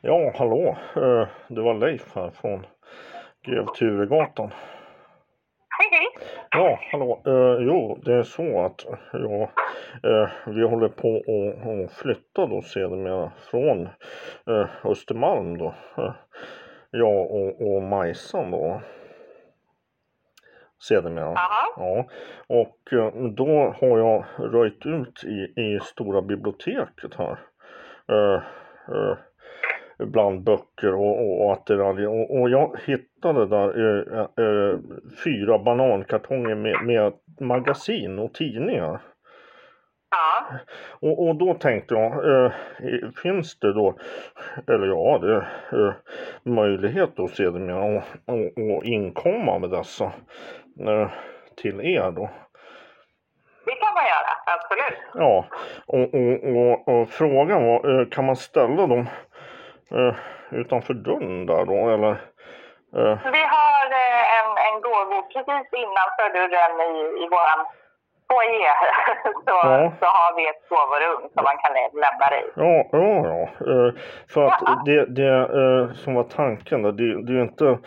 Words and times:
Ja, 0.00 0.32
hallå. 0.34 0.76
Eh, 0.96 1.28
Det 1.48 1.62
var 1.62 1.74
Leif 1.74 2.14
här 2.14 2.30
från 2.30 2.66
Grev 3.46 3.66
Turegatan. 3.66 4.50
Hej, 5.78 5.88
hej. 5.98 6.28
Ja, 6.50 6.78
hallå. 6.92 7.22
Eh, 7.26 7.66
jo, 7.66 7.98
det 8.04 8.14
är 8.14 8.22
så 8.22 8.64
att 8.64 8.84
ja, 9.12 9.50
eh, 10.10 10.28
vi 10.46 10.62
håller 10.68 10.88
på 10.88 11.22
att 11.84 11.92
flytta 11.92 12.46
då 12.46 12.62
sedermera 12.62 13.32
från 13.50 13.88
Östermalm 14.84 15.58
då. 15.58 15.74
Jag 16.90 17.30
och, 17.30 17.60
och 17.62 17.82
Majsan 17.82 18.50
då. 18.50 18.80
Sedermera. 20.88 21.32
Jaha. 21.34 21.74
Ja, 21.76 22.04
och 22.46 22.78
då 23.36 23.74
har 23.80 23.98
jag 23.98 24.24
röjt 24.38 24.86
ut 24.86 25.24
i, 25.24 25.60
i 25.60 25.80
stora 25.82 26.22
biblioteket 26.22 27.14
här. 27.18 27.38
Eh, 28.08 28.42
bland 29.98 30.42
böcker 30.44 30.94
och, 30.94 31.18
och, 31.20 31.44
och 31.44 31.52
attiraljer. 31.52 32.08
Och, 32.08 32.40
och 32.40 32.50
jag 32.50 32.76
hittade 32.86 33.46
där 33.46 33.68
eh, 33.68 34.20
eh, 34.20 34.78
fyra 35.24 35.58
banankartonger 35.58 36.54
med, 36.54 36.84
med 36.84 37.12
magasin 37.40 38.18
och 38.18 38.34
tidningar. 38.34 39.00
Ja. 40.10 40.58
Och, 41.08 41.26
och 41.28 41.36
då 41.36 41.54
tänkte 41.54 41.94
jag, 41.94 42.12
eh, 42.44 42.52
finns 43.22 43.58
det 43.58 43.72
då, 43.72 43.94
eller 44.66 44.86
ja, 44.86 45.18
det 45.22 45.36
eh, 45.78 45.92
möjlighet 46.42 47.10
då 47.16 47.28
sedermera 47.28 47.98
att 47.98 48.04
att- 48.26 48.78
att 48.78 48.84
inkomma 48.84 49.58
med 49.58 49.70
dessa 49.70 50.04
eh, 50.80 51.10
till 51.56 51.80
er 51.80 52.10
då? 52.10 52.30
Man 53.94 54.04
göra, 54.14 54.32
absolut. 54.54 54.98
Ja, 55.14 55.44
och, 55.86 56.14
och, 56.14 56.34
och, 56.56 56.88
och 57.00 57.08
frågan 57.08 57.66
var, 57.66 58.00
eh, 58.00 58.06
kan 58.08 58.24
man 58.26 58.36
ställa 58.36 58.86
dem 58.86 59.08
eh, 59.94 60.14
utanför 60.50 60.94
dörren 60.94 61.46
där 61.46 61.64
då 61.64 61.90
eller? 61.94 62.10
Eh, 62.98 63.18
Vi 63.32 63.42
har 63.56 63.84
eh, 64.02 64.22
en, 64.38 64.50
en 64.68 64.76
gård 64.86 65.10
precis 65.32 65.66
innanför 65.82 66.28
dörren 66.38 66.80
i, 66.90 67.24
i 67.24 67.28
våran 67.28 67.60
foyer. 68.30 68.78
så, 69.46 69.68
Ja. 69.68 69.92
så 70.00 70.06
har 70.06 70.36
vi 70.36 70.48
ett 70.48 70.62
sovrum 70.68 71.20
som 71.34 71.44
man 71.44 71.56
kan 71.62 71.72
lä- 71.74 72.00
lämna 72.04 72.26
det 72.30 72.40
i. 72.40 72.50
Ja, 72.56 72.88
ja, 72.92 73.28
ja. 73.30 73.42
Eh, 73.72 73.94
för 74.34 74.44
att 74.44 74.62
Ja. 74.66 74.82
det, 74.86 75.06
det 75.06 75.36
eh, 75.60 75.92
som 75.94 76.14
var 76.14 76.22
tanken 76.24 76.82
det, 76.82 76.92
det 76.92 77.32
är 77.32 77.36
ju 77.36 77.42
inte 77.42 77.78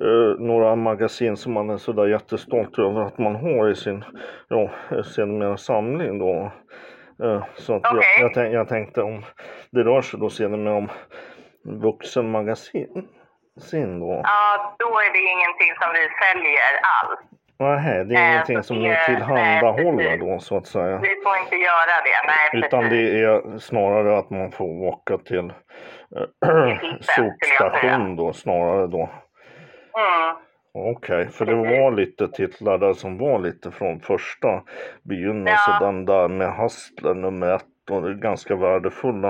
eh, 0.00 0.40
några 0.40 0.76
magasin 0.76 1.36
som 1.36 1.52
man 1.52 1.70
är 1.70 1.76
sådär 1.76 2.06
jättestolt 2.06 2.78
över 2.78 3.00
att 3.00 3.18
man 3.18 3.36
har 3.36 3.68
i 3.68 3.74
sin, 3.74 4.04
ja, 4.48 4.70
sedermera 5.02 5.56
samling 5.56 6.18
då. 6.18 6.52
Eh, 7.24 7.44
så 7.54 7.74
att 7.74 7.86
Okej. 7.86 8.02
jag, 8.18 8.24
jag, 8.24 8.34
tänk, 8.34 8.54
jag 8.54 8.68
tänkte 8.68 9.02
om 9.02 9.24
det 9.70 9.82
rör 9.82 10.02
sig 10.02 10.20
då 10.20 10.30
sedermera 10.30 10.74
om 10.74 10.88
vuxenmagasin 11.64 13.08
sin 13.60 14.00
då. 14.00 14.22
Ja, 14.24 14.74
då 14.78 14.86
är 14.86 15.12
det 15.12 15.22
ingenting 15.34 15.72
som 15.80 15.90
vi 15.92 16.08
säljer 16.22 16.72
alls. 17.02 17.20
Nej, 17.60 18.04
det 18.04 18.14
är 18.14 18.18
Eh, 18.18 18.30
ingenting 18.30 18.62
som 18.62 18.82
ni 18.82 18.96
tillhandahåller 19.06 19.92
nej, 19.92 20.18
då 20.18 20.38
så 20.40 20.56
att 20.56 20.66
säga. 20.66 20.98
Vi 20.98 21.08
får 21.24 21.36
inte 21.36 21.56
göra 21.56 21.94
det. 22.04 22.26
Nej, 22.26 22.64
Utan 22.64 22.80
precis. 22.82 23.12
det 23.12 23.22
är 23.22 23.58
snarare 23.58 24.18
att 24.18 24.30
man 24.30 24.52
får 24.52 24.82
åka 24.84 25.18
till 25.18 25.52
eh, 26.16 26.24
jag 26.40 27.04
sopstation 27.04 28.16
då 28.16 28.32
snarare 28.32 28.86
då. 28.86 29.10
Mm. 29.98 30.36
Okej, 30.74 31.28
för 31.28 31.44
det 31.46 31.54
var 31.54 31.90
lite 31.90 32.28
titlar 32.28 32.78
där 32.78 32.92
som 32.92 33.18
var 33.18 33.38
lite 33.38 33.70
från 33.70 34.00
första 34.00 34.62
begynnelsen. 35.02 35.74
Ja. 35.80 35.86
Den 35.86 36.04
där 36.04 36.28
med 36.28 36.56
Hustler 36.56 37.14
nummer 37.14 37.54
ett 37.56 37.64
och 37.90 38.02
det 38.02 38.08
är 38.08 38.14
ganska 38.14 38.56
värdefulla 38.56 39.28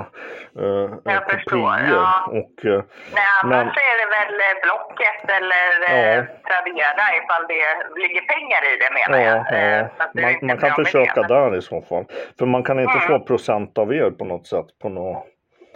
eh, 0.59 0.91
Jag 1.05 1.31
förstår, 1.31 1.79
kopior. 1.79 1.89
ja. 1.95 2.25
Och 2.27 2.65
eh, 2.67 2.83
Nej, 3.15 3.25
annars 3.45 3.51
Men- 3.51 3.69
är 3.69 3.95
det 4.01 4.09
väl 4.19 4.34
eh, 4.41 4.62
Blocket 4.62 5.31
eller 5.39 5.97
Ja. 5.97 6.19
eh, 6.19 6.25
Tradera 6.25 7.05
ifall 7.19 7.45
det 7.49 8.00
ligger 8.03 8.21
pengar 8.21 8.61
i 8.73 8.77
det 8.83 8.91
menar 8.99 9.25
ja, 9.25 9.45
jag. 9.53 9.79
Eh, 9.81 9.87
Man, 10.15 10.35
man 10.49 10.56
kan 10.59 10.85
försöka 10.85 11.23
där 11.23 11.56
i 11.56 11.62
så 11.62 11.83
fall. 11.83 12.05
För 12.39 12.47
man 12.47 12.62
kan 12.62 12.81
inte 12.81 12.99
Mm. 13.05 13.09
få 13.09 13.19
procent 13.25 13.79
av 13.79 13.93
er 13.95 14.11
på 14.11 14.25
något 14.25 14.47
sätt 14.47 14.67
på 14.83 14.89
något 14.89 15.27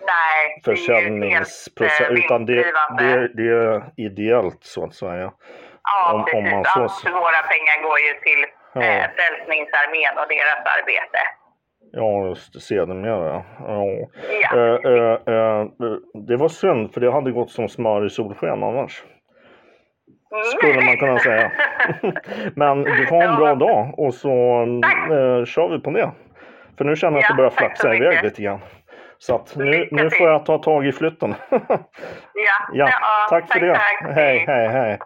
Nej, 0.07 0.61
det 0.65 0.71
försäljningsprocent 0.71 1.99
helt, 2.09 2.19
eh, 2.19 2.25
utan 2.25 2.47
det, 2.47 2.65
det, 2.99 3.29
det 3.35 3.49
är 3.49 3.83
ideellt 3.97 4.59
så 4.61 4.85
att 4.85 4.95
säga. 4.95 5.33
Ja, 5.83 6.13
om- 6.13 6.21
om 6.21 6.25
precis. 6.25 6.53
man 6.53 6.65
så- 6.65 6.81
Allt 6.81 7.15
våra 7.15 7.43
pengar 7.53 7.83
går 7.89 7.99
ju 7.99 8.13
till 8.27 8.45
Ja. 8.75 8.81
eh, 8.83 9.05
Frälsningsarmén 9.17 10.19
och 10.19 10.29
deras 10.29 10.61
arbete. 10.79 11.19
Ja, 11.93 12.27
just 12.29 12.53
det, 12.53 12.61
sedermera. 12.61 13.43
Ja. 13.59 13.87
Ja. 14.43 14.57
Eh, 14.57 14.93
eh, 14.93 15.35
eh, 15.35 15.67
det 16.29 16.37
var 16.37 16.49
synd 16.49 16.93
för 16.95 17.01
det 17.01 17.13
hade 17.13 17.31
gått 17.33 17.51
som 17.51 17.69
smör 17.69 18.07
i 18.07 18.11
solsken 18.11 18.63
annars. 18.63 19.03
Skulle 20.57 20.85
man 20.85 20.97
kunna 20.97 21.19
säga. 21.19 21.53
Men 22.57 22.83
du 22.83 23.07
får 23.07 23.23
en 23.23 23.37
bra 23.37 23.55
dag 23.55 23.95
och 23.99 24.15
så 24.15 24.29
eh, 25.11 25.45
kör 25.45 25.69
vi 25.69 25.79
på 25.81 25.91
det. 25.91 26.11
För 26.79 26.85
nu 26.85 26.97
känner 26.97 27.17
jag 27.19 27.25
att 27.25 27.29
det 27.29 27.33
Ja, 27.33 27.37
börjar 27.37 27.51
flaxa 27.51 27.95
iväg 27.95 28.23
lite 28.25 28.43
grann. 28.43 28.61
Så 29.23 29.35
att 29.35 29.57
nu, 29.57 29.89
nu 29.91 30.11
får 30.11 30.29
jag 30.29 30.47
ta 30.47 30.59
tag 30.59 30.87
i 30.87 30.93
flytten. 30.93 31.35
Ja, 32.35 32.89
ja, 32.91 32.91
tack 33.31 33.53
för 33.53 33.61
det. 33.61 33.81
Hej, 34.15 34.45
hej, 34.47 34.69
hej. 34.69 34.99